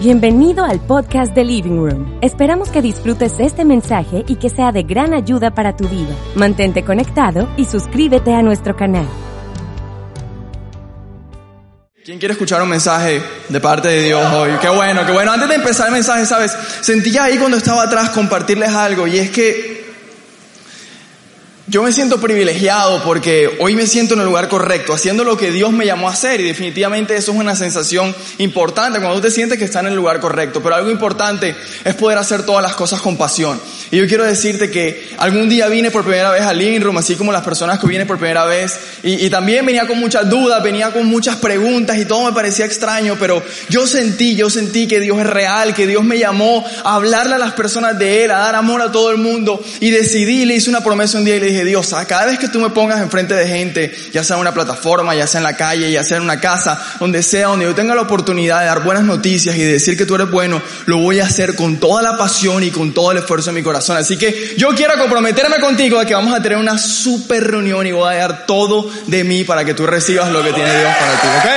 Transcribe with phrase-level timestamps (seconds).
[0.00, 2.18] Bienvenido al podcast de Living Room.
[2.22, 6.14] Esperamos que disfrutes este mensaje y que sea de gran ayuda para tu vida.
[6.36, 9.08] Mantente conectado y suscríbete a nuestro canal.
[12.04, 14.52] ¿Quién quiere escuchar un mensaje de parte de Dios hoy?
[14.60, 15.32] Qué bueno, qué bueno.
[15.32, 16.56] Antes de empezar el mensaje, ¿sabes?
[16.80, 19.77] Sentía ahí cuando estaba atrás compartirles algo y es que
[21.70, 25.50] yo me siento privilegiado porque hoy me siento en el lugar correcto, haciendo lo que
[25.50, 29.30] Dios me llamó a hacer y definitivamente eso es una sensación importante cuando tú te
[29.30, 30.62] sientes que estás en el lugar correcto.
[30.62, 31.54] Pero algo importante
[31.84, 33.60] es poder hacer todas las cosas con pasión.
[33.90, 37.32] Y yo quiero decirte que algún día vine por primera vez al Living así como
[37.32, 40.90] las personas que vienen por primera vez, y, y también venía con muchas dudas, venía
[40.90, 45.18] con muchas preguntas y todo me parecía extraño, pero yo sentí, yo sentí que Dios
[45.18, 48.54] es real, que Dios me llamó a hablarle a las personas de Él, a dar
[48.54, 51.46] amor a todo el mundo y decidí, le hice una promesa un día y le
[51.46, 54.52] dije, Dios, cada vez que tú me pongas enfrente de gente, ya sea en una
[54.52, 57.74] plataforma, ya sea en la calle, ya sea en una casa, donde sea, donde yo
[57.74, 60.98] tenga la oportunidad de dar buenas noticias y de decir que tú eres bueno, lo
[60.98, 63.96] voy a hacer con toda la pasión y con todo el esfuerzo de mi corazón.
[63.96, 67.92] Así que yo quiero comprometerme contigo de que vamos a tener una super reunión y
[67.92, 71.20] voy a dar todo de mí para que tú recibas lo que tiene Dios para
[71.20, 71.48] ti, ¿ok?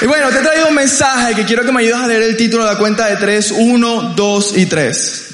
[0.00, 2.36] Y bueno, te he traído un mensaje que quiero que me ayudes a leer el
[2.36, 5.33] título de la cuenta de tres, uno, dos y tres.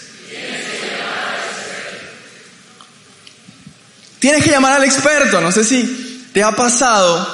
[4.20, 5.40] Tienes que llamar al experto.
[5.40, 7.26] No sé si te ha pasado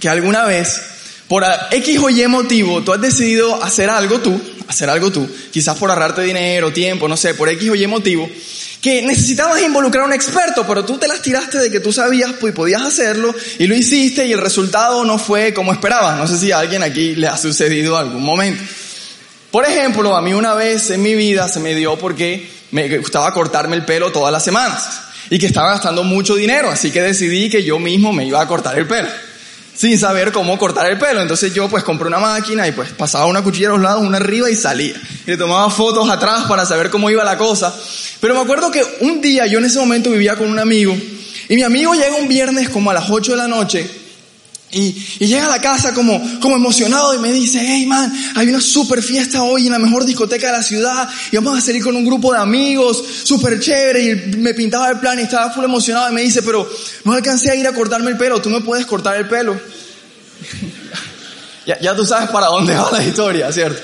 [0.00, 0.80] que alguna vez,
[1.28, 5.76] por X o Y motivo, tú has decidido hacer algo tú, hacer algo tú, quizás
[5.76, 8.28] por ahorrarte dinero, tiempo, no sé, por X o Y motivo,
[8.80, 12.32] que necesitabas involucrar a un experto, pero tú te las tiraste de que tú sabías
[12.40, 16.16] pues podías hacerlo y lo hiciste y el resultado no fue como esperabas.
[16.16, 18.62] No sé si a alguien aquí le ha sucedido algún momento.
[19.50, 23.34] Por ejemplo, a mí una vez en mi vida se me dio porque me gustaba
[23.34, 27.50] cortarme el pelo todas las semanas y que estaba gastando mucho dinero, así que decidí
[27.50, 29.08] que yo mismo me iba a cortar el pelo,
[29.74, 31.20] sin saber cómo cortar el pelo.
[31.20, 34.16] Entonces yo pues compré una máquina y pues pasaba una cuchilla a los lados, una
[34.16, 35.00] arriba y salía.
[35.26, 37.74] Y le tomaba fotos atrás para saber cómo iba la cosa.
[38.20, 40.96] Pero me acuerdo que un día yo en ese momento vivía con un amigo
[41.48, 44.07] y mi amigo llega un viernes como a las 8 de la noche
[44.70, 48.60] y, llega a la casa como, como emocionado y me dice, hey man, hay una
[48.60, 51.96] super fiesta hoy en la mejor discoteca de la ciudad y vamos a salir con
[51.96, 56.10] un grupo de amigos, súper chévere y me pintaba el plan y estaba full emocionado
[56.10, 56.68] y me dice, pero
[57.04, 59.58] no alcancé a ir a cortarme el pelo, tú me puedes cortar el pelo.
[61.66, 63.80] ya, ya tú sabes para dónde va la historia, ¿cierto?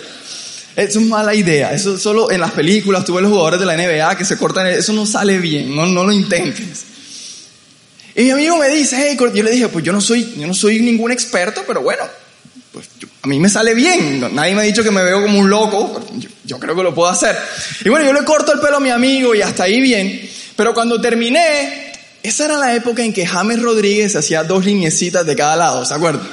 [0.77, 3.77] Eso es mala idea, eso solo en las películas, tú ves los jugadores de la
[3.77, 6.94] NBA que se cortan, eso no sale bien, no, no lo intentes.
[8.17, 10.55] Y mi amigo me dice, hey, yo le dije, pues yo no soy, yo no
[10.55, 12.05] soy ningún experto, pero bueno,
[12.73, 14.21] pues yo, a mí me sale bien.
[14.35, 16.95] Nadie me ha dicho que me veo como un loco, yo, yo, creo que lo
[16.95, 17.37] puedo hacer.
[17.85, 20.31] Y bueno, yo le corto el pelo a mi amigo y hasta ahí bien.
[20.55, 21.93] Pero cuando terminé,
[22.23, 25.95] esa era la época en que James Rodríguez hacía dos liniecitas de cada lado, ¿se
[25.95, 26.29] acuerdan?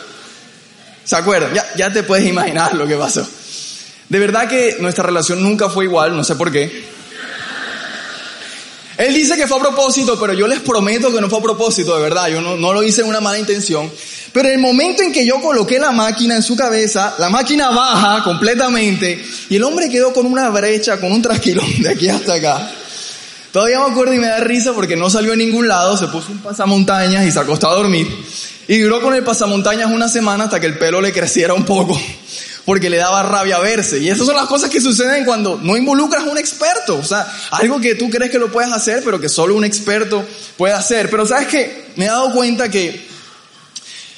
[1.04, 1.54] ¿Se acuerdan?
[1.54, 3.28] Ya, ya te puedes imaginar lo que pasó.
[4.08, 6.84] De verdad que nuestra relación nunca fue igual, no sé por qué.
[9.02, 11.96] Él dice que fue a propósito, pero yo les prometo que no fue a propósito,
[11.96, 12.28] de verdad.
[12.28, 13.92] Yo no, no, lo hice en una mala intención.
[14.32, 18.24] Pero el momento en que yo coloqué la máquina en su cabeza, la máquina baja
[18.24, 19.20] completamente
[19.50, 22.72] y el hombre quedó con una brecha, con un trasquilón de aquí hasta acá.
[23.52, 26.32] Todavía me acuerdo y me da risa porque no salió a ningún lado, se puso
[26.32, 28.08] un pasamontañas y se acostó a dormir.
[28.68, 32.00] Y duró con el pasamontañas una semana hasta que el pelo le creciera un poco
[32.66, 34.00] porque le daba rabia verse.
[34.00, 36.98] Y esas son las cosas que suceden cuando no involucras a un experto.
[36.98, 40.24] O sea, algo que tú crees que lo puedes hacer, pero que solo un experto
[40.58, 41.10] puede hacer.
[41.10, 43.10] Pero sabes que me he dado cuenta que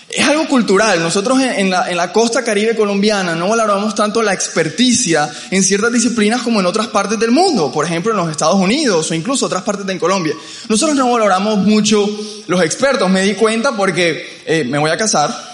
[0.09, 0.99] es algo cultural.
[1.01, 5.91] Nosotros en la, en la costa caribe colombiana no valoramos tanto la experticia en ciertas
[5.91, 7.71] disciplinas como en otras partes del mundo.
[7.71, 10.33] Por ejemplo, en los Estados Unidos o incluso otras partes de Colombia.
[10.69, 12.07] Nosotros no valoramos mucho
[12.47, 13.09] los expertos.
[13.09, 15.52] Me di cuenta porque eh, me voy a casar.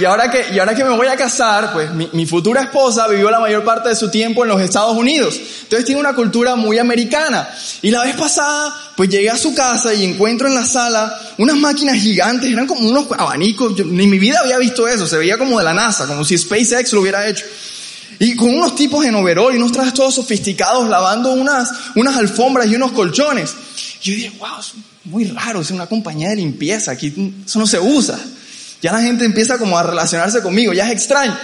[0.00, 3.06] Y ahora que, y ahora que me voy a casar, pues mi, mi, futura esposa
[3.06, 5.38] vivió la mayor parte de su tiempo en los Estados Unidos.
[5.62, 7.46] Entonces tiene una cultura muy americana.
[7.82, 11.56] Y la vez pasada, pues llegué a su casa y encuentro en la sala unas
[11.56, 13.76] máquinas gigantes, eran como unos abanicos.
[13.76, 16.24] Yo, ni en mi vida había visto eso, se veía como de la NASA, como
[16.24, 17.44] si SpaceX lo hubiera hecho.
[18.18, 22.68] Y con unos tipos en overall y unos trajes todos sofisticados lavando unas, unas alfombras
[22.68, 23.54] y unos colchones.
[24.02, 24.48] Y yo dije, wow,
[25.04, 28.18] muy raro, es una compañía de limpieza, aquí eso no se usa.
[28.82, 31.36] Ya la gente empieza como a relacionarse conmigo, ya es extraño.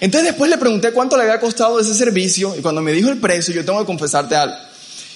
[0.00, 3.18] Entonces después le pregunté cuánto le había costado ese servicio y cuando me dijo el
[3.18, 4.56] precio, yo tengo que confesarte algo.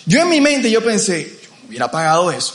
[0.06, 2.54] Yo en mi mente yo pensé, yo hubiera pagado eso.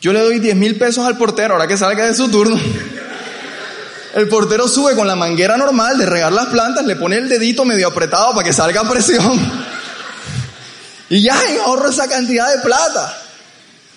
[0.00, 2.60] Yo le doy 10 mil pesos al portero ahora que salga de su turno.
[4.14, 7.64] El portero sube con la manguera normal de regar las plantas, le pone el dedito
[7.64, 9.40] medio apretado para que salga presión.
[11.10, 13.16] Y ya ahorro esa cantidad de plata.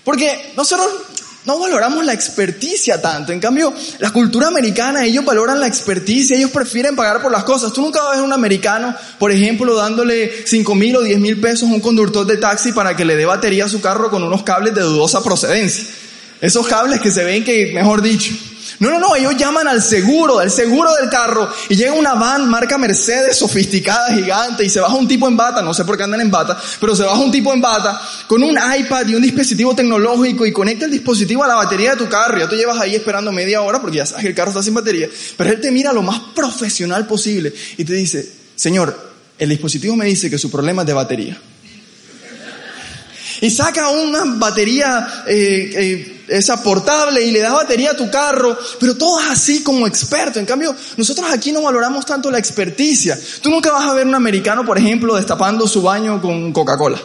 [0.03, 0.87] Porque nosotros
[1.47, 3.31] no valoramos la experticia tanto.
[3.31, 7.71] En cambio, la cultura americana, ellos valoran la experticia, ellos prefieren pagar por las cosas.
[7.71, 11.69] Tú nunca ver a un americano, por ejemplo, dándole 5 mil o 10 mil pesos
[11.69, 14.43] a un conductor de taxi para que le dé batería a su carro con unos
[14.43, 15.85] cables de dudosa procedencia.
[16.41, 18.33] Esos cables que se ven que, mejor dicho,
[18.79, 22.47] no, no, no, ellos llaman al seguro, al seguro del carro, y llega una van
[22.47, 26.03] marca Mercedes sofisticada, gigante, y se baja un tipo en bata, no sé por qué
[26.03, 29.21] andan en bata, pero se baja un tipo en bata con un iPad y un
[29.21, 32.37] dispositivo tecnológico y conecta el dispositivo a la batería de tu carro.
[32.37, 34.75] Ya tú llevas ahí esperando media hora porque ya sabes que el carro está sin
[34.75, 39.07] batería, pero él te mira lo más profesional posible y te dice, señor,
[39.39, 41.41] el dispositivo me dice que su problema es de batería.
[43.41, 48.57] Y saca una batería eh, eh, esa portable y le das batería a tu carro,
[48.79, 50.39] pero todo así como experto.
[50.39, 53.17] En cambio, nosotros aquí no valoramos tanto la experticia.
[53.41, 56.99] Tú nunca vas a ver un americano, por ejemplo, destapando su baño con Coca-Cola.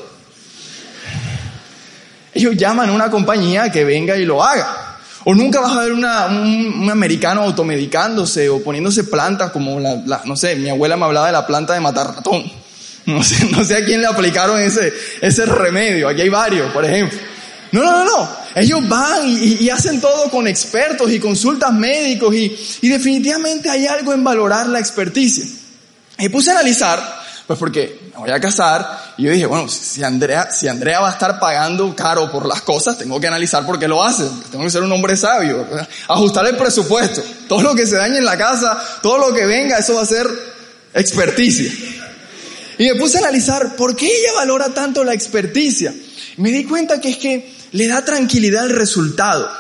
[2.34, 4.98] Ellos llaman a una compañía que venga y lo haga.
[5.24, 10.56] O nunca vas a ver un, americano automedicándose o poniéndose plantas como la, no sé,
[10.56, 12.50] mi abuela me hablaba de la planta de matar ratón.
[13.04, 16.08] No sé, no sé a quién le aplicaron ese, ese remedio.
[16.08, 17.18] Aquí hay varios, por ejemplo.
[17.72, 18.41] No, no, no, no.
[18.54, 24.12] Ellos van y, hacen todo con expertos y consultas médicos y, y, definitivamente hay algo
[24.12, 25.44] en valorar la experticia.
[26.18, 30.02] Y puse a analizar, pues porque me voy a casar y yo dije, bueno, si
[30.04, 33.78] Andrea, si Andrea va a estar pagando caro por las cosas, tengo que analizar por
[33.78, 34.24] qué lo hace.
[34.50, 35.66] Tengo que ser un hombre sabio,
[36.08, 37.22] ajustar el presupuesto.
[37.48, 40.06] Todo lo que se dañe en la casa, todo lo que venga, eso va a
[40.06, 40.26] ser
[40.94, 41.72] experticia.
[42.78, 45.94] Y me puse a analizar por qué ella valora tanto la experticia.
[46.36, 49.50] Y me di cuenta que es que le da tranquilidad al resultado.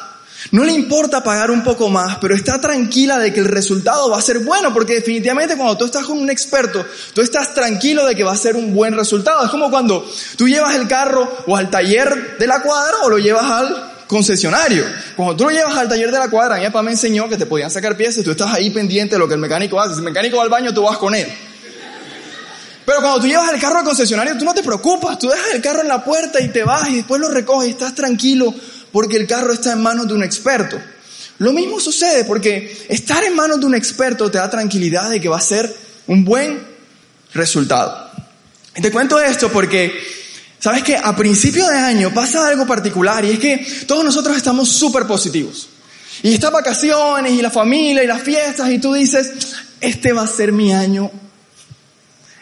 [0.50, 4.18] No le importa pagar un poco más, pero está tranquila de que el resultado va
[4.18, 8.16] a ser bueno, porque definitivamente cuando tú estás con un experto, tú estás tranquilo de
[8.16, 9.44] que va a ser un buen resultado.
[9.44, 10.04] Es como cuando
[10.36, 14.84] tú llevas el carro o al taller de la cuadra o lo llevas al concesionario.
[15.16, 17.46] Cuando tú lo llevas al taller de la cuadra, mi papá me enseñó que te
[17.46, 19.94] podían sacar piezas, tú estás ahí pendiente de lo que el mecánico hace.
[19.94, 21.28] Si el mecánico va al baño, tú vas con él.
[22.84, 25.62] Pero cuando tú llevas el carro al concesionario, tú no te preocupas, tú dejas el
[25.62, 28.52] carro en la puerta y te vas y después lo recoges y estás tranquilo
[28.90, 30.80] porque el carro está en manos de un experto.
[31.38, 35.28] Lo mismo sucede porque estar en manos de un experto te da tranquilidad de que
[35.28, 35.74] va a ser
[36.08, 36.60] un buen
[37.34, 38.10] resultado.
[38.74, 39.92] Te cuento esto porque,
[40.58, 44.68] ¿sabes que A principio de año pasa algo particular y es que todos nosotros estamos
[44.68, 45.68] súper positivos.
[46.22, 49.30] Y estas vacaciones y la familia y las fiestas y tú dices,
[49.80, 51.10] este va a ser mi año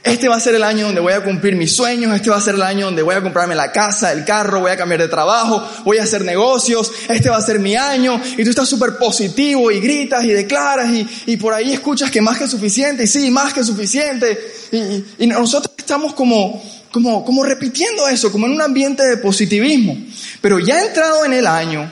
[0.03, 2.41] este va a ser el año donde voy a cumplir mis sueños, este va a
[2.41, 5.09] ser el año donde voy a comprarme la casa, el carro, voy a cambiar de
[5.09, 8.97] trabajo, voy a hacer negocios, este va a ser mi año, y tú estás súper
[8.97, 13.07] positivo y gritas y declaras y, y, por ahí escuchas que más que suficiente, y
[13.07, 14.39] sí, más que suficiente,
[14.73, 19.97] y, y nosotros estamos como, como, como repitiendo eso, como en un ambiente de positivismo.
[20.41, 21.91] Pero ya entrado en el año,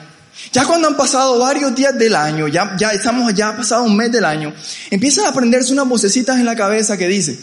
[0.53, 3.97] ya cuando han pasado varios días del año, ya, ya estamos, ya ha pasado un
[3.97, 4.55] mes del año,
[4.91, 7.39] empiezan a aprenderse unas vocecitas en la cabeza que dicen,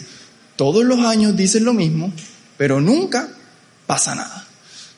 [0.56, 2.12] todos los años dices lo mismo,
[2.56, 3.28] pero nunca
[3.86, 4.46] pasa nada.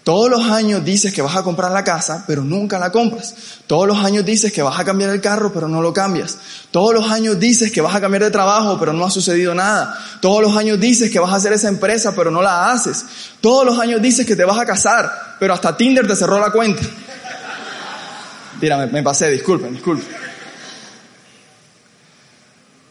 [0.09, 3.35] Todos los años dices que vas a comprar la casa, pero nunca la compras.
[3.67, 6.39] Todos los años dices que vas a cambiar el carro, pero no lo cambias.
[6.71, 9.99] Todos los años dices que vas a cambiar de trabajo, pero no ha sucedido nada.
[10.23, 13.05] Todos los años dices que vas a hacer esa empresa, pero no la haces.
[13.43, 16.53] Todos los años dices que te vas a casar, pero hasta Tinder te cerró la
[16.53, 16.81] cuenta.
[18.63, 20.28] Mira, me, me pasé, disculpen, disculpen.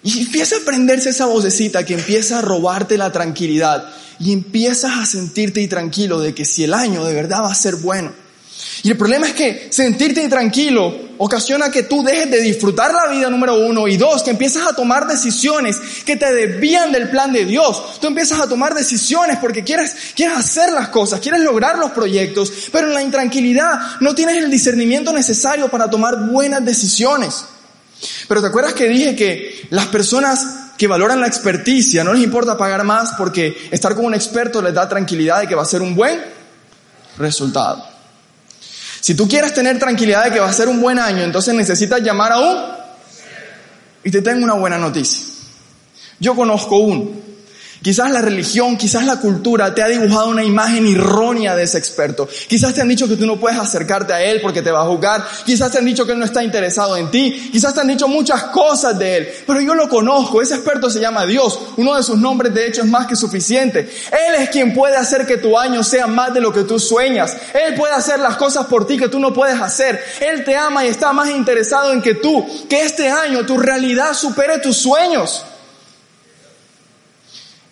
[0.07, 3.89] Y empieza a prenderse esa vocecita que empieza a robarte la tranquilidad
[4.21, 7.75] y empiezas a sentirte tranquilo de que si el año de verdad va a ser
[7.75, 8.13] bueno.
[8.83, 13.29] Y el problema es que sentirte intranquilo ocasiona que tú dejes de disfrutar la vida
[13.29, 17.43] número uno y dos, que empiezas a tomar decisiones que te desvían del plan de
[17.43, 17.99] Dios.
[17.99, 22.69] Tú empiezas a tomar decisiones porque quieres, quieres hacer las cosas, quieres lograr los proyectos,
[22.71, 27.43] pero en la intranquilidad no tienes el discernimiento necesario para tomar buenas decisiones.
[28.27, 32.57] Pero ¿te acuerdas que dije que las personas que valoran la experticia no les importa
[32.57, 35.81] pagar más porque estar con un experto les da tranquilidad de que va a ser
[35.81, 36.21] un buen
[37.17, 37.83] resultado?
[38.99, 42.01] Si tú quieres tener tranquilidad de que va a ser un buen año, entonces necesitas
[42.01, 42.77] llamar a un...
[44.03, 45.25] Y te tengo una buena noticia.
[46.19, 47.11] Yo conozco uno
[47.88, 52.27] Quizás la religión, quizás la cultura te ha dibujado una imagen errónea de ese experto.
[52.50, 54.86] Quizás te han dicho que tú no puedes acercarte a él porque te va a
[54.88, 55.25] juzgar.
[55.46, 57.50] Quizás te han dicho que él no está interesado en ti.
[57.50, 59.29] Quizás te han dicho muchas cosas de él.
[59.48, 60.41] Pero yo lo conozco.
[60.41, 61.58] Ese experto se llama Dios.
[61.77, 63.89] Uno de sus nombres de hecho es más que suficiente.
[64.12, 67.38] Él es quien puede hacer que tu año sea más de lo que tú sueñas.
[67.53, 70.03] Él puede hacer las cosas por ti que tú no puedes hacer.
[70.20, 74.13] Él te ama y está más interesado en que tú, que este año tu realidad
[74.13, 75.46] supere tus sueños.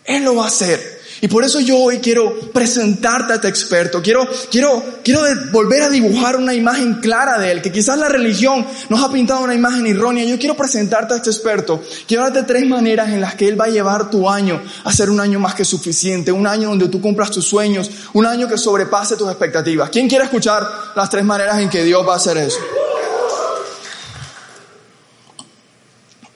[0.05, 0.95] Él lo va a hacer.
[1.21, 4.01] Y por eso yo hoy quiero presentarte a este experto.
[4.01, 5.21] Quiero, quiero, quiero
[5.51, 9.41] volver a dibujar una imagen clara de él, que quizás la religión nos ha pintado
[9.41, 10.25] una imagen errónea.
[10.25, 11.81] Yo quiero presentarte a este experto.
[12.05, 15.09] Quiero darte tres maneras en las que él va a llevar tu año a ser
[15.09, 18.57] un año más que suficiente, un año donde tú cumplas tus sueños, un año que
[18.57, 19.89] sobrepase tus expectativas.
[19.89, 22.59] ¿Quién quiere escuchar las tres maneras en que Dios va a hacer eso?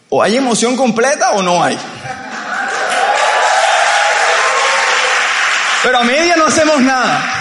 [0.10, 1.78] ¿O hay emoción completa o no hay?
[5.84, 7.40] Pero a media no hacemos nada.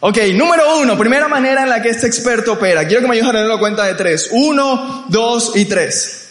[0.00, 2.86] Ok, número uno, primera manera en la que este experto opera.
[2.86, 4.28] Quiero que me ayudes a la cuenta de tres.
[4.32, 6.28] Uno, dos y tres.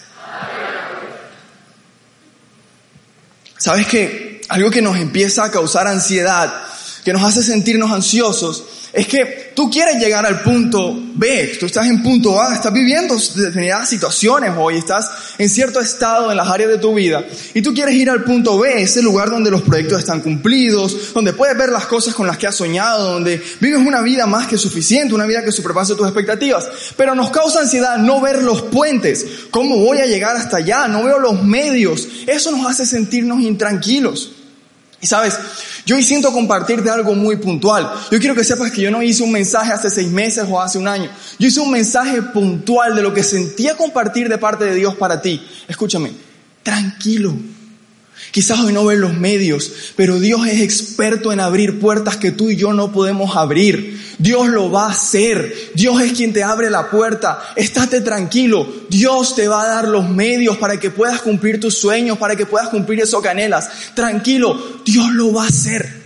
[3.57, 4.41] ¿Sabes qué?
[4.49, 6.63] Algo que nos empieza a causar ansiedad,
[7.03, 11.87] que nos hace sentirnos ansiosos, es que tú quieres llegar al punto B, tú estás
[11.87, 16.71] en punto A, estás viviendo determinadas situaciones hoy, estás en cierto estado en las áreas
[16.71, 19.99] de tu vida y tú quieres ir al punto B, ese lugar donde los proyectos
[19.99, 24.01] están cumplidos, donde puedes ver las cosas con las que has soñado, donde vives una
[24.01, 26.67] vida más que suficiente, una vida que superpase tus expectativas.
[26.97, 31.03] Pero nos causa ansiedad no ver los puentes, cómo voy a llegar hasta allá, no
[31.03, 34.31] veo los medios, eso nos hace sentirnos intranquilos.
[35.01, 35.39] Y sabes,
[35.85, 37.89] yo hoy siento compartirte algo muy puntual.
[38.11, 40.77] Yo quiero que sepas que yo no hice un mensaje hace seis meses o hace
[40.77, 41.09] un año.
[41.37, 45.21] Yo hice un mensaje puntual de lo que sentía compartir de parte de Dios para
[45.21, 45.41] ti.
[45.67, 46.11] Escúchame,
[46.63, 47.33] tranquilo.
[48.31, 52.49] Quizás hoy no ven los medios, pero Dios es experto en abrir puertas que tú
[52.49, 53.99] y yo no podemos abrir.
[54.19, 55.71] Dios lo va a hacer.
[55.73, 57.41] Dios es quien te abre la puerta.
[57.55, 58.67] Estate tranquilo.
[58.89, 62.45] Dios te va a dar los medios para que puedas cumplir tus sueños, para que
[62.45, 63.69] puedas cumplir eso canelas.
[63.95, 64.81] Tranquilo.
[64.85, 65.98] Dios lo va a hacer.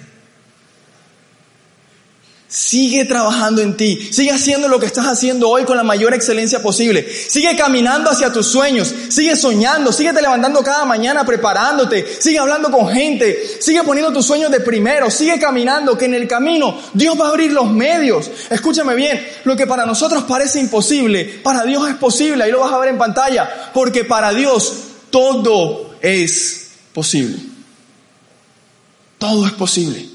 [2.53, 4.10] Sigue trabajando en ti.
[4.12, 7.03] Sigue haciendo lo que estás haciendo hoy con la mayor excelencia posible.
[7.12, 8.93] Sigue caminando hacia tus sueños.
[9.10, 9.91] Sigue soñando.
[9.91, 12.05] Sigue te levantando cada mañana preparándote.
[12.22, 13.57] Sigue hablando con gente.
[13.60, 15.10] Sigue poniendo tus sueños de primero.
[15.10, 18.29] Sigue caminando que en el camino Dios va a abrir los medios.
[18.51, 19.27] Escúchame bien.
[19.45, 22.43] Lo que para nosotros parece imposible, para Dios es posible.
[22.43, 23.72] Ahí lo vas a ver en pantalla.
[23.74, 24.75] Porque para Dios
[25.10, 27.36] todo es posible.
[29.17, 30.12] Todo es posible.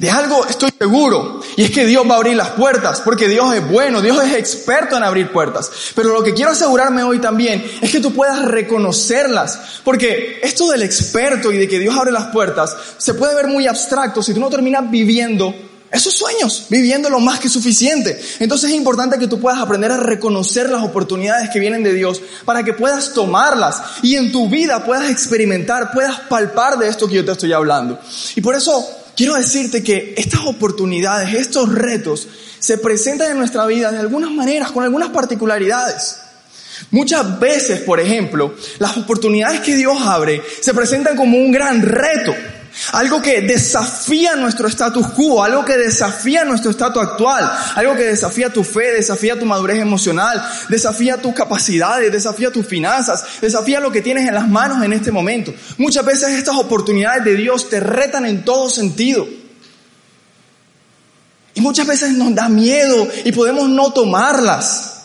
[0.00, 3.54] De algo estoy seguro, y es que Dios va a abrir las puertas, porque Dios
[3.54, 5.70] es bueno, Dios es experto en abrir puertas.
[5.94, 10.84] Pero lo que quiero asegurarme hoy también es que tú puedas reconocerlas, porque esto del
[10.84, 14.40] experto y de que Dios abre las puertas se puede ver muy abstracto si tú
[14.40, 15.54] no terminas viviendo
[15.90, 18.18] esos sueños, viviendo lo más que suficiente.
[18.38, 22.22] Entonces es importante que tú puedas aprender a reconocer las oportunidades que vienen de Dios
[22.46, 27.16] para que puedas tomarlas y en tu vida puedas experimentar, puedas palpar de esto que
[27.16, 27.98] yo te estoy hablando.
[28.34, 32.26] Y por eso quiero decirte que estas oportunidades, estos retos,
[32.58, 36.16] se presentan en nuestra vida de algunas maneras, con algunas particularidades.
[36.90, 42.34] Muchas veces, por ejemplo, las oportunidades que Dios abre se presentan como un gran reto.
[42.92, 48.52] Algo que desafía nuestro status quo, algo que desafía nuestro estatus actual, algo que desafía
[48.52, 54.02] tu fe, desafía tu madurez emocional, desafía tus capacidades, desafía tus finanzas, desafía lo que
[54.02, 55.52] tienes en las manos en este momento.
[55.78, 59.28] Muchas veces estas oportunidades de Dios te retan en todo sentido.
[61.54, 65.02] Y muchas veces nos da miedo y podemos no tomarlas.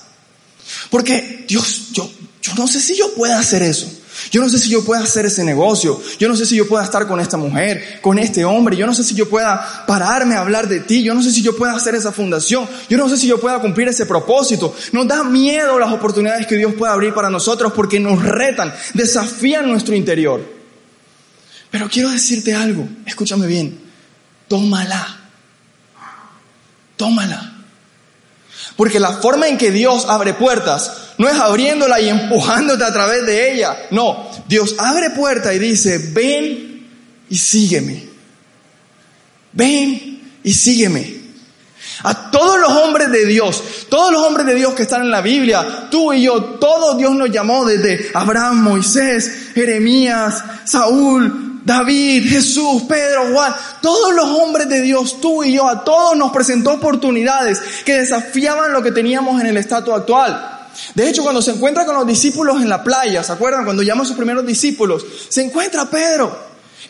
[0.90, 2.10] Porque Dios, yo,
[2.42, 3.88] yo no sé si yo pueda hacer eso.
[4.32, 6.02] Yo no sé si yo pueda hacer ese negocio.
[6.20, 8.76] Yo no sé si yo pueda estar con esta mujer, con este hombre.
[8.76, 11.04] Yo no sé si yo pueda pararme a hablar de ti.
[11.04, 12.68] Yo no sé si yo pueda hacer esa fundación.
[12.90, 14.76] Yo no sé si yo pueda cumplir ese propósito.
[14.92, 19.70] Nos da miedo las oportunidades que Dios puede abrir para nosotros porque nos retan, desafían
[19.70, 20.44] nuestro interior.
[21.72, 22.88] Pero quiero decirte algo.
[23.06, 23.80] Escúchame bien.
[24.48, 25.20] Tómala.
[26.96, 27.54] Tómala.
[28.76, 33.26] Porque la forma en que Dios abre puertas no es abriéndola y empujándote a través
[33.26, 33.88] de ella.
[33.92, 36.88] No, Dios abre puerta y dice, ven
[37.30, 38.10] y sígueme.
[39.54, 41.26] Ven y sígueme.
[42.04, 45.22] A todos los hombres de Dios, todos los hombres de Dios que están en la
[45.22, 52.84] Biblia, tú y yo, todo Dios nos llamó desde Abraham, Moisés, Jeremías, Saúl, David, Jesús,
[52.84, 57.60] Pedro, Juan, todos los hombres de Dios, tú y yo, a todos nos presentó oportunidades
[57.86, 60.55] que desafiaban lo que teníamos en el estatus actual.
[60.94, 63.66] De hecho, cuando se encuentra con los discípulos en la playa, ¿se acuerdan?
[63.66, 66.38] Cuando llama a sus primeros discípulos, se encuentra a Pedro.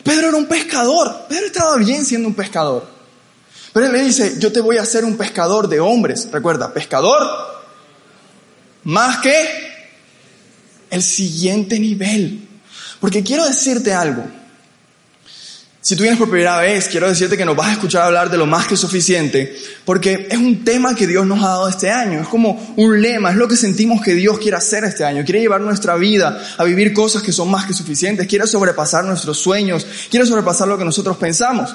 [0.02, 1.26] Pedro era un pescador.
[1.28, 2.86] Pedro estaba bien siendo un pescador.
[3.72, 6.28] Pero él le dice, yo te voy a hacer un pescador de hombres.
[6.30, 7.56] Recuerda, pescador
[8.86, 9.34] más que
[10.90, 12.48] el siguiente nivel.
[13.00, 14.24] Porque quiero decirte algo.
[15.86, 18.36] Si tú vienes por primera vez, quiero decirte que nos vas a escuchar hablar de
[18.36, 22.22] lo más que suficiente, porque es un tema que Dios nos ha dado este año,
[22.22, 25.38] es como un lema, es lo que sentimos que Dios quiere hacer este año, quiere
[25.38, 29.86] llevar nuestra vida a vivir cosas que son más que suficientes, quiere sobrepasar nuestros sueños,
[30.10, 31.72] quiere sobrepasar lo que nosotros pensamos.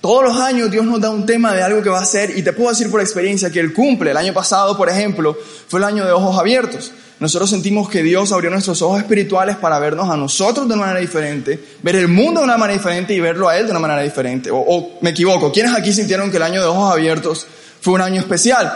[0.00, 2.42] Todos los años Dios nos da un tema de algo que va a hacer y
[2.42, 4.12] te puedo decir por experiencia que Él cumple.
[4.12, 5.36] El año pasado, por ejemplo,
[5.66, 6.92] fue el año de ojos abiertos.
[7.20, 11.00] Nosotros sentimos que Dios abrió nuestros ojos espirituales para vernos a nosotros de una manera
[11.00, 14.02] diferente, ver el mundo de una manera diferente y verlo a Él de una manera
[14.02, 14.50] diferente.
[14.52, 17.46] O, me equivoco, ¿quiénes aquí sintieron que el año de ojos abiertos
[17.80, 18.72] fue un año especial?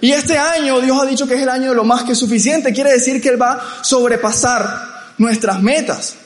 [0.00, 2.72] Y este año Dios ha dicho que es el año de lo más que suficiente.
[2.72, 6.16] Quiere decir que Él va a sobrepasar nuestras metas.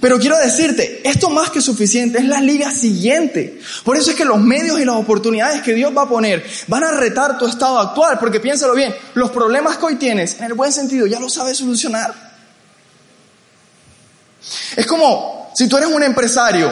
[0.00, 3.60] Pero quiero decirte, esto más que suficiente es la liga siguiente.
[3.84, 6.84] Por eso es que los medios y las oportunidades que Dios va a poner van
[6.84, 10.54] a retar tu estado actual, porque piénsalo bien, los problemas que hoy tienes, en el
[10.54, 12.14] buen sentido, ya lo sabes solucionar.
[14.76, 16.70] Es como si tú eres un empresario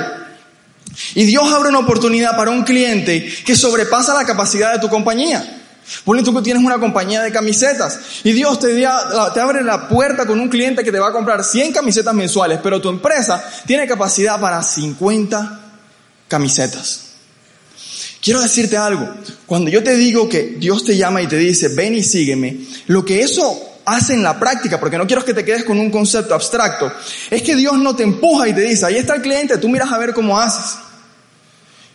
[1.15, 5.62] y Dios abre una oportunidad para un cliente que sobrepasa la capacidad de tu compañía.
[6.05, 10.41] Ponle tú tienes una compañía de camisetas y Dios te, te abre la puerta con
[10.41, 14.41] un cliente que te va a comprar 100 camisetas mensuales, pero tu empresa tiene capacidad
[14.41, 15.61] para 50
[16.29, 17.13] camisetas.
[18.23, 19.09] Quiero decirte algo,
[19.47, 23.05] cuando yo te digo que Dios te llama y te dice, ven y sígueme, lo
[23.05, 26.33] que eso hace en la práctica, porque no quiero que te quedes con un concepto
[26.33, 26.93] abstracto,
[27.31, 29.91] es que Dios no te empuja y te dice, ahí está el cliente, tú miras
[29.91, 30.79] a ver cómo haces.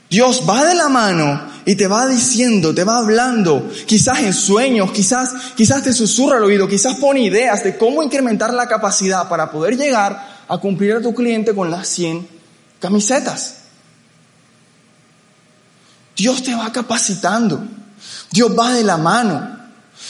[0.10, 4.92] Dios va de la mano y te va diciendo, te va hablando, quizás en sueños,
[4.92, 9.52] quizás, quizás te susurra al oído, quizás pone ideas de cómo incrementar la capacidad para
[9.52, 12.26] poder llegar a cumplir a tu cliente con las 100
[12.80, 13.56] camisetas.
[16.16, 17.64] Dios te va capacitando.
[18.32, 19.57] Dios va de la mano.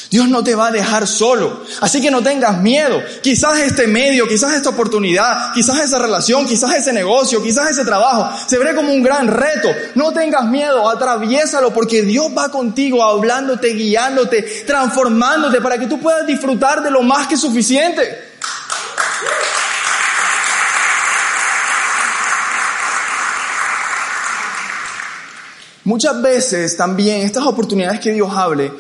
[0.10, 1.64] Dios no te va a dejar solo.
[1.82, 3.02] Así que no tengas miedo.
[3.22, 8.30] Quizás este medio, quizás esta oportunidad, quizás esa relación, quizás ese negocio, quizás ese trabajo
[8.48, 9.70] se ve como un gran reto.
[9.96, 16.26] No tengas miedo, atraviésalo porque Dios va contigo hablándote, guiándote, transformándote para que tú puedas
[16.26, 18.28] disfrutar de lo más que suficiente.
[25.88, 28.74] Muchas veces también estas oportunidades que Dios hable,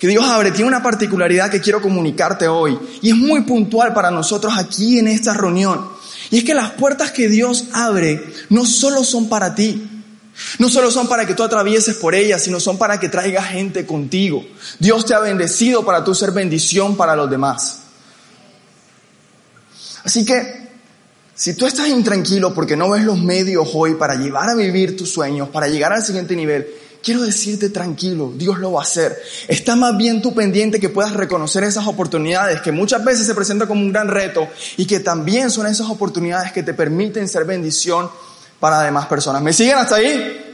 [0.00, 4.10] que Dios abre tiene una particularidad que quiero comunicarte hoy y es muy puntual para
[4.10, 5.86] nosotros aquí en esta reunión.
[6.30, 9.86] Y es que las puertas que Dios abre no solo son para ti,
[10.58, 13.84] no solo son para que tú atravieses por ellas, sino son para que traiga gente
[13.84, 14.42] contigo.
[14.78, 17.80] Dios te ha bendecido para tú ser bendición para los demás.
[20.02, 20.70] Así que,
[21.34, 25.10] si tú estás intranquilo porque no ves los medios hoy para llevar a vivir tus
[25.10, 26.66] sueños, para llegar al siguiente nivel,
[27.02, 29.16] quiero decirte tranquilo, Dios lo va a hacer.
[29.48, 33.68] Está más bien tú pendiente que puedas reconocer esas oportunidades que muchas veces se presentan
[33.68, 38.10] como un gran reto y que también son esas oportunidades que te permiten ser bendición
[38.58, 39.42] para demás personas.
[39.42, 40.46] ¿Me siguen hasta ahí?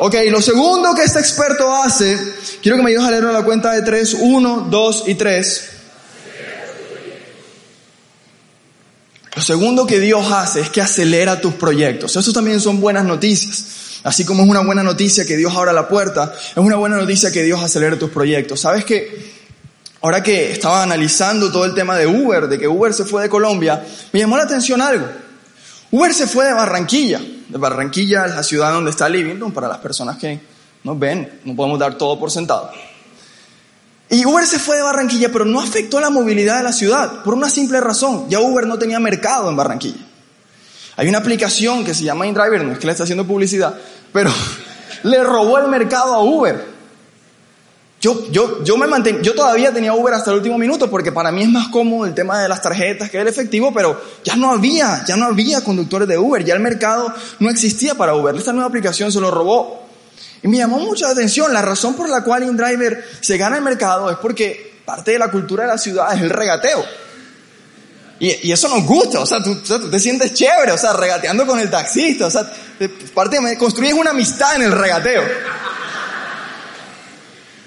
[0.00, 2.18] Ok, lo segundo que este experto hace,
[2.62, 5.70] quiero que me ayudes a leerlo a la cuenta de tres, uno, dos y tres.
[9.36, 12.16] Lo segundo que Dios hace es que acelera tus proyectos.
[12.16, 13.89] Eso también son buenas noticias.
[14.02, 17.30] Así como es una buena noticia que Dios abra la puerta, es una buena noticia
[17.30, 18.60] que Dios acelere tus proyectos.
[18.60, 19.40] ¿Sabes qué?
[20.02, 23.28] Ahora que estaba analizando todo el tema de Uber, de que Uber se fue de
[23.28, 25.06] Colombia, me llamó la atención algo.
[25.90, 27.20] Uber se fue de Barranquilla.
[27.48, 30.40] De Barranquilla es la ciudad donde está Livington, para las personas que
[30.84, 32.70] nos ven, no podemos dar todo por sentado.
[34.08, 37.34] Y Uber se fue de Barranquilla, pero no afectó la movilidad de la ciudad, por
[37.34, 38.26] una simple razón.
[38.28, 40.09] Ya Uber no tenía mercado en Barranquilla.
[41.00, 43.74] Hay una aplicación que se llama InDriver, no es que le está haciendo publicidad,
[44.12, 44.30] pero
[45.04, 46.62] le robó el mercado a Uber.
[48.02, 51.32] Yo, yo, yo me manten, yo todavía tenía Uber hasta el último minuto porque para
[51.32, 54.50] mí es más cómodo el tema de las tarjetas que el efectivo, pero ya no
[54.50, 58.36] había, ya no había conductores de Uber, ya el mercado no existía para Uber.
[58.36, 59.86] Esta nueva aplicación se lo robó.
[60.42, 64.10] Y me llamó mucha atención, la razón por la cual InDriver se gana el mercado
[64.10, 66.84] es porque parte de la cultura de la ciudad es el regateo.
[68.20, 69.56] Y, eso nos gusta, o sea, tú,
[69.90, 72.52] te sientes chévere, o sea, regateando con el taxista, o sea,
[73.14, 75.22] parte de, construyes una amistad en el regateo.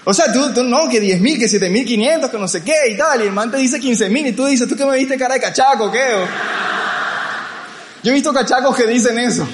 [0.06, 2.64] O sea, tú, tú no, que 10 mil, que 7 mil 500, que no sé
[2.64, 4.86] qué y tal, y el man te dice 15 mil y tú dices, tú que
[4.86, 6.26] me viste cara de cachaco, ¿qué?
[8.04, 9.48] Yo he visto cachacos que dicen eso.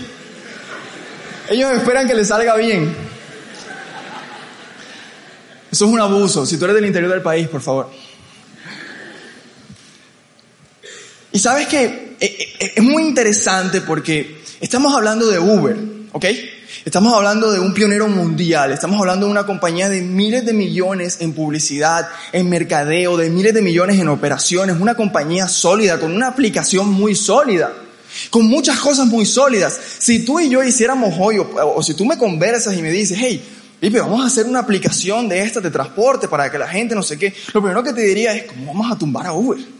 [1.49, 2.93] Ellos esperan que les salga bien.
[5.71, 6.45] Eso es un abuso.
[6.45, 7.89] Si tú eres del interior del país, por favor.
[11.31, 15.77] Y sabes que es muy interesante porque estamos hablando de Uber,
[16.11, 16.25] ¿ok?
[16.85, 21.17] Estamos hablando de un pionero mundial, estamos hablando de una compañía de miles de millones
[21.19, 26.29] en publicidad, en mercadeo, de miles de millones en operaciones, una compañía sólida, con una
[26.29, 27.73] aplicación muy sólida,
[28.29, 29.79] con muchas cosas muy sólidas.
[29.99, 33.43] Si tú y yo hiciéramos hoy, o, si tú me conversas y me dices, hey,
[33.79, 37.03] Pipe, vamos a hacer una aplicación de esta de transporte para que la gente no
[37.03, 39.78] sé qué, lo primero que te diría es, ¿cómo vamos a tumbar a Uber?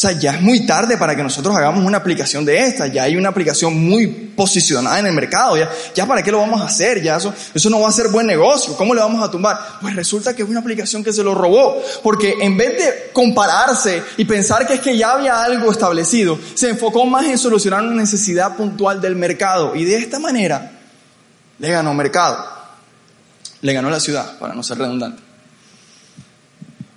[0.00, 3.02] O sea, ya es muy tarde para que nosotros hagamos una aplicación de esta, ya
[3.02, 6.64] hay una aplicación muy posicionada en el mercado, ya, ya para qué lo vamos a
[6.64, 9.58] hacer, ya eso, eso no va a ser buen negocio, ¿cómo le vamos a tumbar?
[9.78, 14.02] Pues resulta que es una aplicación que se lo robó, porque en vez de compararse
[14.16, 18.00] y pensar que es que ya había algo establecido, se enfocó más en solucionar una
[18.00, 20.80] necesidad puntual del mercado y de esta manera
[21.58, 22.42] le ganó mercado,
[23.60, 25.29] le ganó la ciudad, para no ser redundante.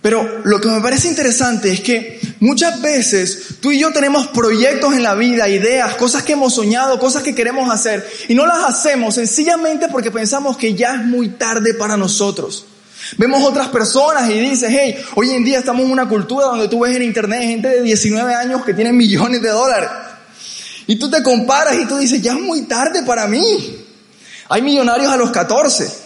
[0.03, 4.93] Pero lo que me parece interesante es que muchas veces tú y yo tenemos proyectos
[4.95, 8.65] en la vida, ideas, cosas que hemos soñado, cosas que queremos hacer y no las
[8.65, 12.65] hacemos sencillamente porque pensamos que ya es muy tarde para nosotros.
[13.17, 16.81] Vemos otras personas y dices, hey, hoy en día estamos en una cultura donde tú
[16.81, 19.89] ves en internet gente de 19 años que tienen millones de dólares.
[20.85, 23.85] Y tú te comparas y tú dices, ya es muy tarde para mí.
[24.49, 26.02] Hay millonarios a los 14.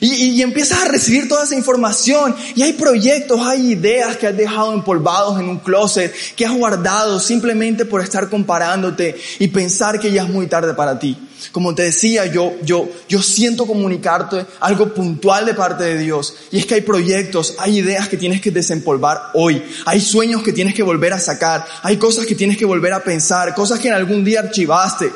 [0.00, 4.72] Y, empiezas a recibir toda esa información y hay proyectos, hay ideas que has dejado
[4.72, 10.22] empolvados en un closet, que has guardado simplemente por estar comparándote y pensar que ya
[10.22, 11.16] es muy tarde para ti.
[11.52, 16.34] Como te decía, yo, yo, yo siento comunicarte algo puntual de parte de Dios.
[16.50, 19.62] Y es que hay proyectos, hay ideas que tienes que desempolvar hoy.
[19.86, 21.64] Hay sueños que tienes que volver a sacar.
[21.82, 23.54] Hay cosas que tienes que volver a pensar.
[23.54, 25.12] Cosas que en algún día archivaste.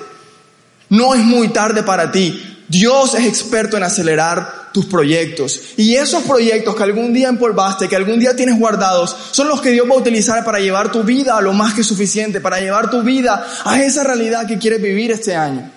[0.91, 2.41] No es muy tarde para ti.
[2.69, 5.61] Dios es experto en acelerar tus proyectos.
[5.77, 9.71] Y esos proyectos que algún día empolvaste, que algún día tienes guardados, son los que
[9.71, 12.91] Dios va a utilizar para llevar tu vida a lo más que suficiente, para llevar
[12.91, 15.71] tu vida a esa realidad que quieres vivir este año.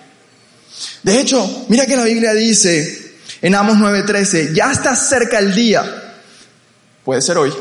[1.02, 6.14] De hecho, mira que la Biblia dice en Amos 9:13, ya está cerca el día,
[7.04, 7.52] puede ser hoy,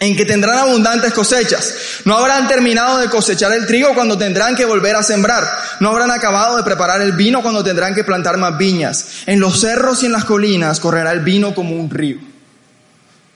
[0.00, 1.74] en que tendrán abundantes cosechas.
[2.04, 5.48] No habrán terminado de cosechar el trigo cuando tendrán que volver a sembrar.
[5.80, 9.06] No habrán acabado de preparar el vino cuando tendrán que plantar más viñas.
[9.26, 12.18] En los cerros y en las colinas correrá el vino como un río.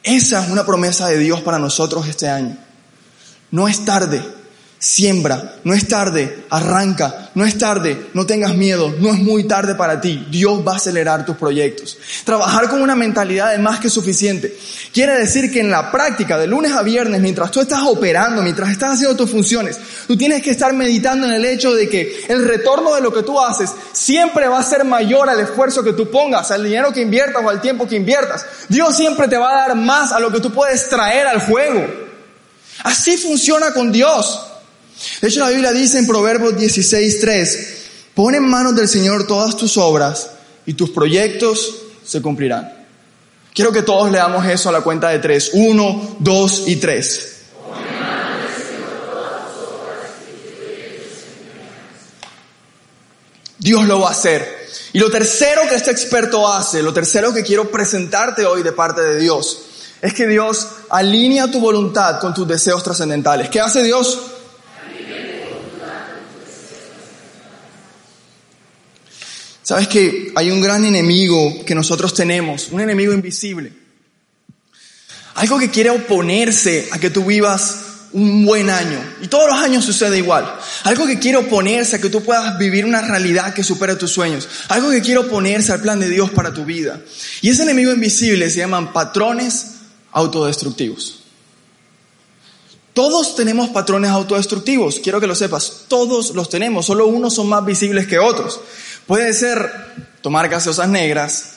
[0.03, 2.57] Esa es una promesa de Dios para nosotros este año.
[3.51, 4.36] No es tarde
[4.88, 9.75] Siembra, no es tarde, arranca, no es tarde, no tengas miedo, no es muy tarde
[9.75, 10.29] para ti.
[10.31, 11.99] Dios va a acelerar tus proyectos.
[12.22, 14.57] Trabajar con una mentalidad de más que suficiente.
[14.92, 18.70] Quiere decir que en la práctica, de lunes a viernes, mientras tú estás operando, mientras
[18.70, 22.46] estás haciendo tus funciones, tú tienes que estar meditando en el hecho de que el
[22.46, 26.09] retorno de lo que tú haces siempre va a ser mayor al esfuerzo que tú
[26.12, 28.46] pongas, al dinero que inviertas o al tiempo que inviertas.
[28.68, 31.85] Dios siempre te va a dar más a lo que tú puedes traer al juego.
[32.85, 34.45] Así funciona con Dios.
[35.20, 37.59] De hecho, la Biblia dice en Proverbios 16:3,
[38.14, 40.30] pon en manos del Señor todas tus obras
[40.64, 42.72] y tus proyectos se cumplirán.
[43.54, 45.50] Quiero que todos leamos eso a la cuenta de tres.
[45.54, 47.32] Uno, dos y tres.
[53.59, 54.66] Dios lo va a hacer.
[54.92, 59.00] Y lo tercero que este experto hace, lo tercero que quiero presentarte hoy de parte
[59.00, 59.62] de Dios,
[60.00, 63.48] es que Dios alinea tu voluntad con tus deseos trascendentales.
[63.48, 64.20] ¿Qué hace Dios?
[69.66, 73.72] Sabes que hay un gran enemigo que nosotros tenemos, un enemigo invisible.
[75.35, 77.79] Algo que quiere oponerse a que tú vivas
[78.12, 79.02] un buen año.
[79.22, 80.57] Y todos los años sucede igual.
[80.85, 84.48] Algo que quiere oponerse a que tú puedas vivir una realidad que supere tus sueños.
[84.68, 87.00] Algo que quiere oponerse al plan de Dios para tu vida.
[87.42, 89.79] Y ese enemigo invisible se llaman patrones
[90.12, 91.24] autodestructivos.
[92.94, 97.62] Todos tenemos patrones autodestructivos, quiero que lo sepas, todos los tenemos, solo unos son más
[97.62, 98.61] visibles que otros.
[99.07, 99.71] Puede ser
[100.21, 101.53] tomar gaseosas negras,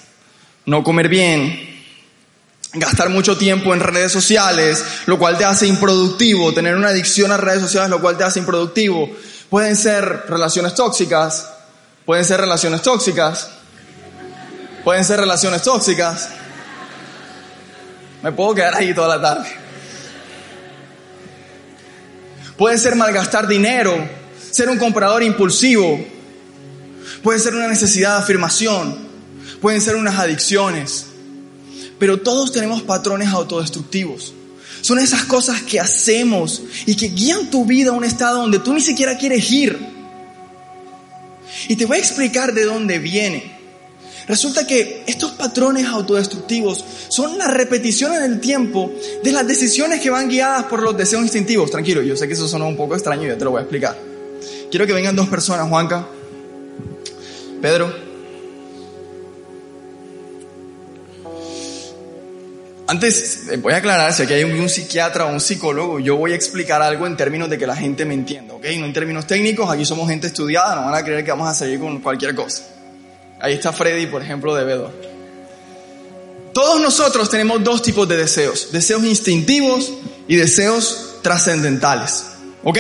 [0.66, 1.82] no comer bien,
[2.74, 7.38] gastar mucho tiempo en redes sociales, lo cual te hace improductivo, tener una adicción a
[7.38, 9.10] redes sociales, lo cual te hace improductivo.
[9.50, 11.50] Pueden ser relaciones tóxicas,
[12.06, 13.50] pueden ser relaciones tóxicas,
[14.84, 16.30] pueden ser relaciones tóxicas.
[18.22, 19.50] Me puedo quedar ahí toda la tarde.
[22.58, 23.98] Puede ser malgastar dinero,
[24.52, 26.18] ser un comprador impulsivo,
[27.23, 28.95] Puede ser una necesidad de afirmación,
[29.62, 31.05] pueden ser unas adicciones,
[31.97, 34.34] pero todos tenemos patrones autodestructivos.
[34.82, 38.73] Son esas cosas que hacemos y que guían tu vida a un estado donde tú
[38.73, 39.77] ni siquiera quieres ir.
[41.67, 43.60] Y te voy a explicar de dónde viene.
[44.27, 48.91] Resulta que estos patrones autodestructivos son la repetición en el tiempo
[49.23, 51.71] de las decisiones que van guiadas por los deseos instintivos.
[51.71, 53.63] Tranquilo, yo sé que eso suena un poco extraño y yo te lo voy a
[53.63, 53.97] explicar.
[54.69, 56.08] Quiero que vengan dos personas, Juanca,
[57.62, 58.10] Pedro.
[62.88, 66.32] Antes, eh, voy a aclarar, si aquí hay un psiquiatra o un psicólogo, yo voy
[66.32, 68.65] a explicar algo en términos de que la gente me entienda, ¿ok?
[68.80, 71.54] No en términos técnicos, aquí somos gente estudiada, no van a creer que vamos a
[71.54, 72.63] seguir con cualquier cosa.
[73.39, 74.91] Ahí está Freddy, por ejemplo, de Bedor.
[76.52, 79.93] Todos nosotros tenemos dos tipos de deseos, deseos instintivos
[80.28, 82.26] y deseos trascendentales.
[82.63, 82.78] ¿Ok?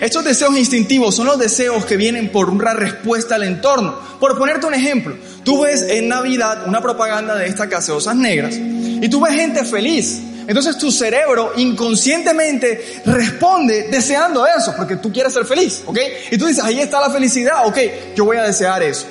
[0.00, 3.98] Estos deseos instintivos son los deseos que vienen por una respuesta al entorno.
[4.20, 9.08] Por ponerte un ejemplo, tú ves en Navidad una propaganda de estas gaseosas negras y
[9.08, 10.20] tú ves gente feliz.
[10.46, 15.98] Entonces tu cerebro inconscientemente responde deseando eso, porque tú quieres ser feliz, ¿ok?
[16.30, 17.78] Y tú dices, ahí está la felicidad, ok,
[18.14, 19.06] yo voy a desear eso.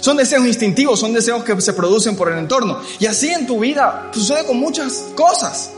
[0.00, 2.80] Son deseos instintivos, son deseos que se producen por el entorno.
[2.98, 5.70] Y así en tu vida sucede con muchas cosas.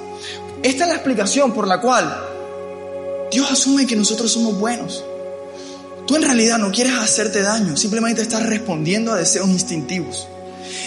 [0.62, 2.32] Esta es la explicación por la cual
[3.33, 5.03] Dios asume que nosotros somos buenos.
[6.07, 10.29] Tú en realidad no quieres hacerte daño, simplemente estás respondiendo a deseos instintivos.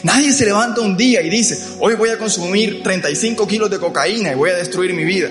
[0.04, 4.32] Nadie se levanta un día y dice, hoy voy a consumir 35 kilos de cocaína
[4.32, 5.30] y voy a destruir mi vida.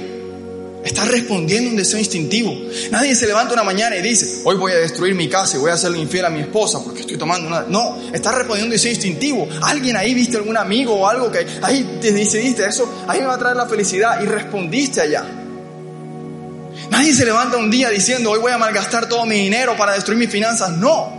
[0.84, 2.54] Estás respondiendo a un deseo instintivo.
[2.90, 5.70] Nadie se levanta una mañana y dice, hoy voy a destruir mi casa y voy
[5.70, 7.62] a hacerle infiel a mi esposa porque estoy tomando una...
[7.62, 9.48] No, estás respondiendo a un deseo instintivo.
[9.62, 13.34] Alguien ahí viste algún amigo o algo que ahí te decidiste eso, ahí me va
[13.34, 15.43] a traer la felicidad y respondiste allá.
[16.94, 20.16] Nadie se levanta un día diciendo, hoy voy a malgastar todo mi dinero para destruir
[20.16, 20.70] mis finanzas.
[20.70, 21.12] No.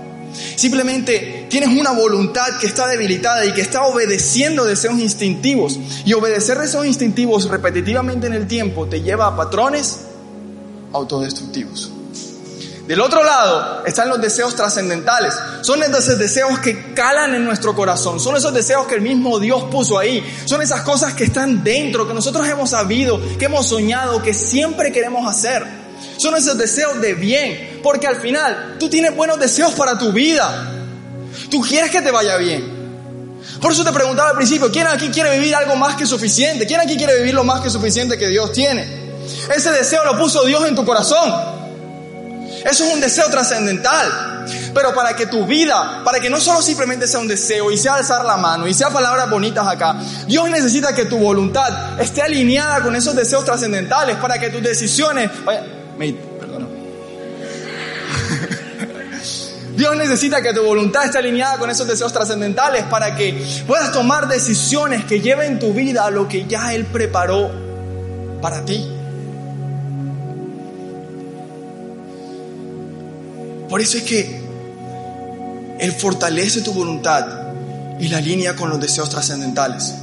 [0.55, 5.77] Simplemente tienes una voluntad que está debilitada y que está obedeciendo deseos instintivos.
[6.05, 9.99] Y obedecer deseos instintivos repetitivamente en el tiempo te lleva a patrones
[10.93, 11.91] autodestructivos.
[12.87, 15.33] Del otro lado están los deseos trascendentales.
[15.61, 18.19] Son esos deseos que calan en nuestro corazón.
[18.19, 20.23] Son esos deseos que el mismo Dios puso ahí.
[20.45, 24.91] Son esas cosas que están dentro, que nosotros hemos sabido, que hemos soñado, que siempre
[24.91, 25.65] queremos hacer.
[26.17, 27.79] Son esos deseos de bien.
[27.81, 30.71] Porque al final tú tienes buenos deseos para tu vida.
[31.49, 32.75] Tú quieres que te vaya bien.
[33.59, 36.67] Por eso te preguntaba al principio, ¿quién aquí quiere vivir algo más que suficiente?
[36.67, 39.05] ¿Quién aquí quiere vivir lo más que suficiente que Dios tiene?
[39.55, 41.54] Ese deseo lo puso Dios en tu corazón.
[42.65, 44.43] Eso es un deseo trascendental.
[44.73, 47.95] Pero para que tu vida, para que no solo simplemente sea un deseo y sea
[47.95, 49.95] alzar la mano y sea palabras bonitas acá,
[50.27, 55.29] Dios necesita que tu voluntad esté alineada con esos deseos trascendentales para que tus decisiones...
[55.45, 55.63] Vaya,
[56.39, 56.67] perdón.
[59.75, 64.27] Dios necesita que tu voluntad esté alineada con esos deseos trascendentales para que puedas tomar
[64.27, 67.51] decisiones que lleven tu vida a lo que ya Él preparó
[68.41, 68.94] para ti.
[73.75, 74.39] Por eso es que
[75.81, 77.27] Él fortalece tu voluntad
[77.99, 79.93] y la alinea con los deseos trascendentales.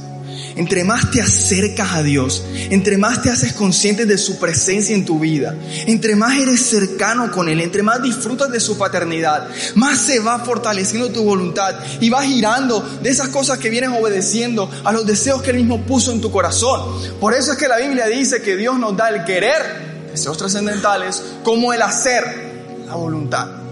[0.55, 5.05] Entre más te acercas a Dios, entre más te haces consciente de su presencia en
[5.05, 5.55] tu vida,
[5.87, 10.37] entre más eres cercano con Él, entre más disfrutas de su paternidad, más se va
[10.45, 15.41] fortaleciendo tu voluntad y va girando de esas cosas que vienes obedeciendo a los deseos
[15.41, 17.01] que Él mismo puso en tu corazón.
[17.19, 21.23] Por eso es que la Biblia dice que Dios nos da el querer, deseos trascendentales,
[21.43, 22.53] como el hacer,
[22.85, 23.62] la voluntad.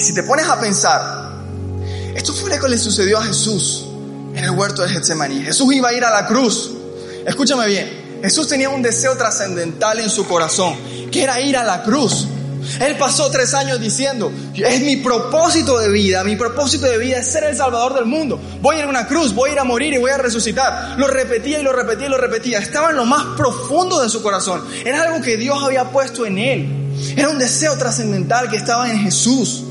[0.00, 1.30] Y si te pones a pensar,
[2.14, 3.84] esto fue lo que le sucedió a Jesús
[4.34, 5.42] en el huerto de Getsemaní.
[5.42, 6.70] Jesús iba a ir a la cruz.
[7.26, 10.74] Escúchame bien, Jesús tenía un deseo trascendental en su corazón,
[11.12, 12.26] que era ir a la cruz.
[12.80, 17.30] Él pasó tres años diciendo, es mi propósito de vida, mi propósito de vida es
[17.30, 18.40] ser el Salvador del mundo.
[18.62, 20.98] Voy a ir a una cruz, voy a ir a morir y voy a resucitar.
[20.98, 22.58] Lo repetía y lo repetía y lo repetía.
[22.58, 24.64] Estaba en lo más profundo de su corazón.
[24.82, 26.94] Era algo que Dios había puesto en él.
[27.18, 29.64] Era un deseo trascendental que estaba en Jesús.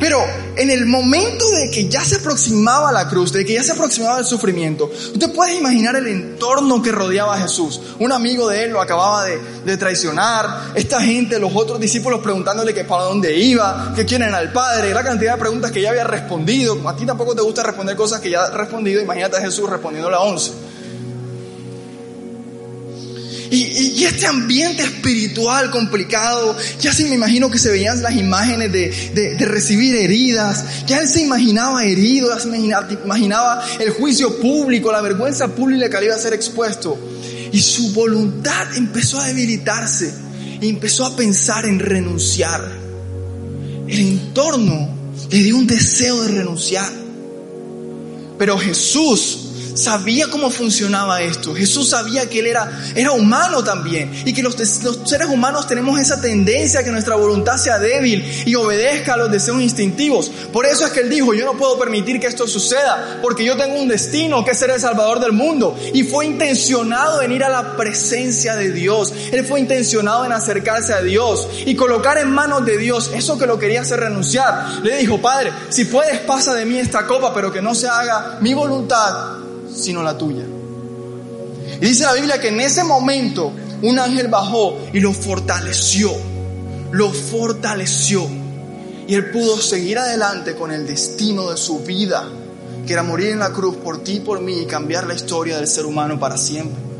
[0.00, 0.24] Pero
[0.56, 4.18] en el momento de que ya se aproximaba la cruz, de que ya se aproximaba
[4.18, 7.80] el sufrimiento, tú te puedes imaginar el entorno que rodeaba a Jesús.
[7.98, 12.84] Un amigo de él lo acababa de, traicionar, esta gente, los otros discípulos preguntándole que
[12.84, 16.04] para dónde iba, que quién era el Padre, la cantidad de preguntas que ya había
[16.04, 16.88] respondido.
[16.88, 20.08] A ti tampoco te gusta responder cosas que ya ha respondido, imagínate a Jesús respondiendo
[20.08, 20.52] a once.
[23.50, 29.36] Y, este ambiente espiritual complicado, ya se me imagino que se veían las imágenes de,
[29.40, 32.48] recibir heridas, ya él se imaginaba herido, ya se
[33.04, 36.96] imaginaba, el juicio público, la vergüenza pública que le iba a ser expuesto.
[37.52, 40.14] Y su voluntad empezó a debilitarse
[40.60, 42.62] y empezó a pensar en renunciar.
[43.88, 44.88] El entorno
[45.28, 46.90] le dio un deseo de renunciar.
[48.38, 49.49] Pero Jesús
[49.82, 51.54] sabía cómo funcionaba esto.
[51.54, 56.20] Jesús sabía que Él era, era humano también y que los, seres humanos tenemos esa
[56.20, 60.30] tendencia a que nuestra voluntad sea débil y obedezca a los deseos instintivos.
[60.52, 63.56] Por eso es que Él dijo, yo no puedo permitir que esto suceda porque yo
[63.56, 65.78] tengo un destino que es ser el Salvador del mundo.
[65.92, 69.12] Y fue intencionado en ir a la presencia de Dios.
[69.32, 73.46] Él fue intencionado en acercarse a Dios y colocar en manos de Dios eso que
[73.46, 74.82] lo quería hacer renunciar.
[74.82, 78.38] Le dijo, Padre, si puedes pasa de mí esta copa, pero que no se haga
[78.40, 79.39] mi voluntad
[79.74, 80.44] sino la tuya.
[81.80, 83.52] Y dice la Biblia que en ese momento
[83.82, 86.12] un ángel bajó y lo fortaleció,
[86.92, 88.28] lo fortaleció.
[89.08, 92.28] Y él pudo seguir adelante con el destino de su vida,
[92.86, 95.56] que era morir en la cruz por ti y por mí y cambiar la historia
[95.56, 96.90] del ser humano para siempre.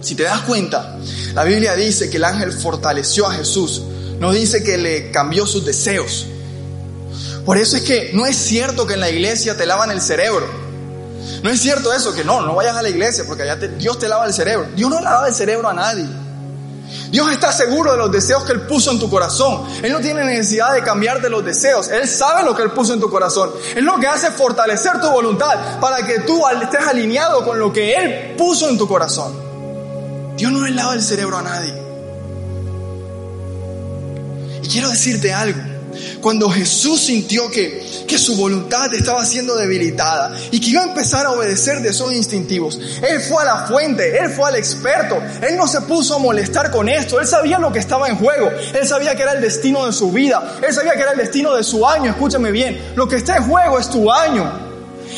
[0.00, 0.98] Si te das cuenta,
[1.34, 3.82] la Biblia dice que el ángel fortaleció a Jesús,
[4.18, 6.26] no dice que le cambió sus deseos.
[7.44, 10.67] Por eso es que no es cierto que en la iglesia te lavan el cerebro.
[11.42, 14.08] No es cierto eso, que no, no vayas a la iglesia porque allá Dios te
[14.08, 14.68] lava el cerebro.
[14.74, 16.06] Dios no lava el cerebro a nadie.
[17.10, 19.64] Dios está seguro de los deseos que Él puso en tu corazón.
[19.82, 21.88] Él no tiene necesidad de cambiarte los deseos.
[21.88, 23.50] Él sabe lo que Él puso en tu corazón.
[23.74, 27.72] Él lo que hace es fortalecer tu voluntad para que tú estés alineado con lo
[27.72, 29.48] que Él puso en tu corazón.
[30.36, 31.74] Dios no le lava el cerebro a nadie.
[34.62, 35.60] Y quiero decirte algo.
[36.20, 41.26] Cuando Jesús sintió que, que su voluntad estaba siendo debilitada y que iba a empezar
[41.26, 45.68] a obedecer deseos instintivos, Él fue a la fuente, Él fue al experto, Él no
[45.68, 49.14] se puso a molestar con esto, Él sabía lo que estaba en juego, Él sabía
[49.14, 51.86] que era el destino de su vida, Él sabía que era el destino de su
[51.86, 54.66] año, escúchame bien, lo que está en juego es tu año.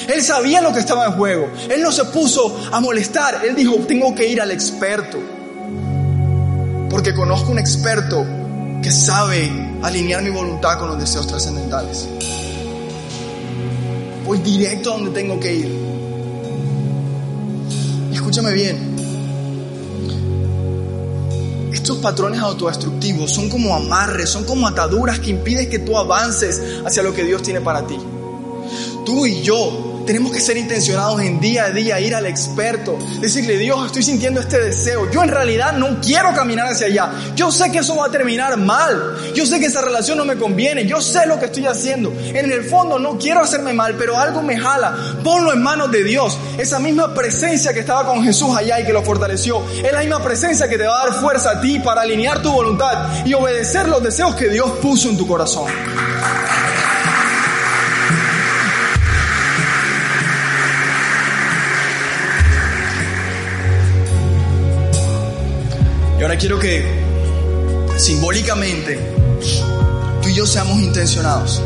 [0.07, 3.75] Él sabía lo que estaba en juego, Él no se puso a molestar, Él dijo,
[3.89, 5.19] tengo que ir al experto,
[6.91, 8.25] porque conozco un experto
[8.83, 12.09] que sabe alinear mi voluntad con los deseos trascendentales.
[14.25, 15.91] Voy directo a donde tengo que ir.
[18.13, 18.91] escúchame bien.
[21.73, 27.03] Estos patrones autodestructivos son como amarres, son como ataduras que impiden que tú avances hacia
[27.03, 27.97] lo que Dios tiene para ti.
[29.05, 33.57] Tú y yo tenemos que ser intencionados en día a día, ir al experto, decirle,
[33.59, 35.11] Dios, estoy sintiendo este deseo.
[35.11, 37.13] Yo en realidad no quiero caminar hacia allá.
[37.35, 39.17] Yo sé que eso va a terminar mal.
[39.35, 40.87] Yo sé que esa relación no me conviene.
[40.87, 42.13] Yo sé lo que estoy haciendo.
[42.19, 44.97] En el fondo no quiero hacerme mal, pero algo me jala.
[45.23, 46.39] Ponlo en manos de Dios.
[46.59, 50.23] Esa misma presencia que estaba con Jesús allá y que lo fortaleció, es la misma
[50.23, 53.89] presencia que te va a dar fuerza a ti para alinear tu voluntad y obedecer
[53.89, 55.67] los deseos que Dios puso en tu corazón.
[66.31, 66.85] Ahora quiero que
[67.97, 69.01] simbólicamente
[70.23, 71.61] tú y yo seamos intencionados.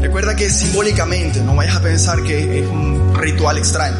[0.00, 3.98] Recuerda que simbólicamente, no vayas a pensar que es un ritual extraño.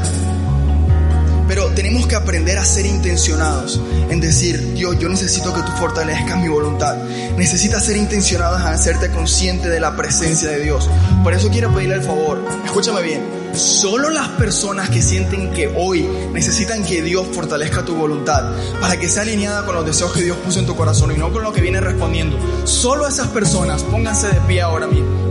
[1.46, 6.38] Pero tenemos que aprender a ser intencionados en decir, Dios, yo necesito que tú fortalezcas
[6.38, 6.96] mi voluntad.
[7.36, 10.88] Necesitas ser intencionados en hacerte consciente de la presencia de Dios.
[11.22, 16.08] Por eso quiero pedirle el favor, escúchame bien, solo las personas que sienten que hoy
[16.32, 20.36] necesitan que Dios fortalezca tu voluntad para que sea alineada con los deseos que Dios
[20.38, 24.28] puso en tu corazón y no con lo que viene respondiendo, solo esas personas pónganse
[24.28, 25.23] de pie ahora mismo.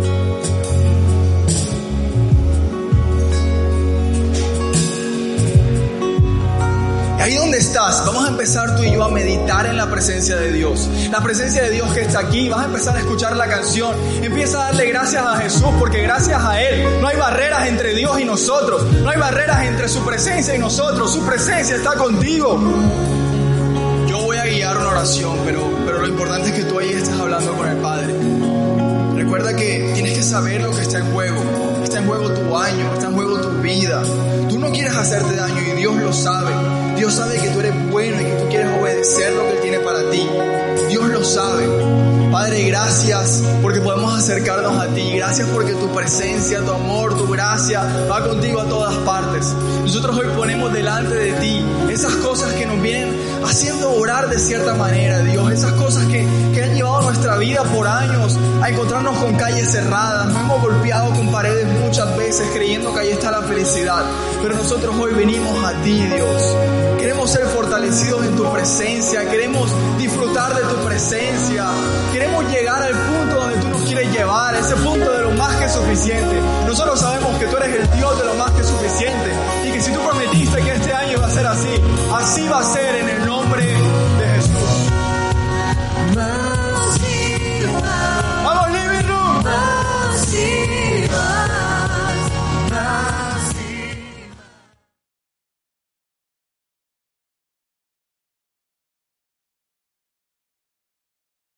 [7.23, 10.51] Ahí donde estás, vamos a empezar tú y yo a meditar en la presencia de
[10.51, 10.89] Dios.
[11.09, 13.95] La presencia de Dios que está aquí, vas a empezar a escuchar la canción.
[14.21, 18.19] Empieza a darle gracias a Jesús porque gracias a Él no hay barreras entre Dios
[18.19, 18.83] y nosotros.
[19.01, 21.13] No hay barreras entre su presencia y nosotros.
[21.13, 22.59] Su presencia está contigo.
[24.09, 27.17] Yo voy a guiar una oración, pero, pero lo importante es que tú ahí estés
[27.17, 28.13] hablando con el Padre.
[29.15, 31.41] Recuerda que tienes que saber lo que está en juego.
[31.81, 34.03] Está en juego tu año, está en juego tu vida.
[34.49, 36.72] Tú no quieres hacerte daño y Dios lo sabe.
[36.95, 39.79] Dios sabe que tú eres bueno y que tú quieres obedecer lo que Él tiene
[39.79, 40.27] para ti.
[40.89, 41.67] Dios lo sabe.
[42.31, 45.13] Padre, gracias porque podemos acercarnos a ti.
[45.15, 49.53] Gracias porque tu presencia, tu amor, tu gracia va contigo a todas partes.
[49.81, 53.15] Nosotros hoy ponemos delante de ti esas cosas que nos vienen
[53.49, 55.51] haciendo orar de cierta manera, Dios.
[55.51, 60.27] Esas cosas que, que han llevado nuestra vida por años a encontrarnos con calles cerradas.
[60.27, 64.03] Nos hemos golpeado con paredes muchas veces creyendo que ahí está la felicidad.
[64.41, 66.55] Pero nosotros hoy venimos a ti, Dios.
[66.99, 69.29] Queremos ser fortalecidos en tu presencia.
[69.29, 71.65] Queremos disfrutar de tu presencia.
[72.11, 75.69] Queremos llegar al punto donde tú nos quieres llevar, ese punto de lo más que
[75.69, 76.41] suficiente.
[76.65, 79.31] Nosotros sabemos que tú eres el Dios de lo más que suficiente
[79.65, 81.02] y que si tú prometiste que este año
[81.51, 81.81] así.
[82.13, 83.42] Así va a ser en el nombre